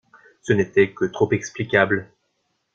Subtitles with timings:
[0.41, 2.09] Ce n’était que trop explicable.